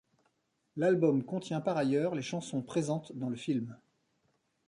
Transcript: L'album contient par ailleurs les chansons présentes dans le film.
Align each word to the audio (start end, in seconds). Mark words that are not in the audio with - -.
L'album 0.77 1.23
contient 1.23 1.61
par 1.61 1.77
ailleurs 1.77 2.15
les 2.15 2.23
chansons 2.23 2.63
présentes 2.63 3.15
dans 3.15 3.29
le 3.29 3.35
film. 3.35 3.77